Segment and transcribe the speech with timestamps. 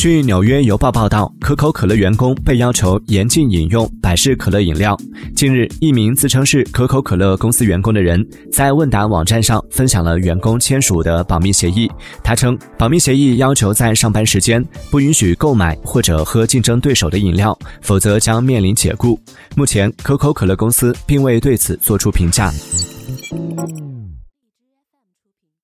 [0.00, 4.96] 据纽约邮报报道可口可乐员工被要求严禁饮用百事可乐饮料
[5.36, 11.86] 近日一名自称是可口可乐公司员工的人在问答网站上分享了员工签署的保密协议
[12.24, 19.20] 他称保密协议要求在上班时间不允许购买或者喝竞争对手的饮料否则将面临解雇。
[19.54, 22.50] 目前可口可乐公司并未对此作出评价。